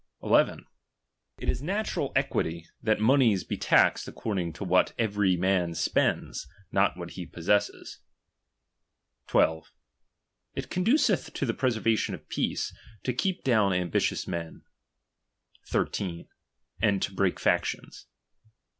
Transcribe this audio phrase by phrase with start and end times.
[0.17, 0.65] ]1.
[1.37, 6.47] It is natural equity, that monies be taxed accord ing to what every man spends,
[6.71, 7.99] not what he possesses.
[9.27, 9.71] 12.
[10.55, 14.63] It conduceth to the preservation of peace, to keep down ambi tious men.
[15.67, 16.27] 13.
[16.81, 18.07] And to break factions.